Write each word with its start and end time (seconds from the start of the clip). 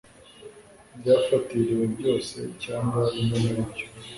byafatiriwe 0.99 1.85
byose 1.95 2.37
cyangwa 2.63 2.99
bimwe 3.11 3.37
muri 3.45 3.61
byo 3.71 3.85